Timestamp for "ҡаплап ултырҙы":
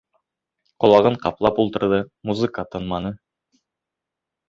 1.27-2.01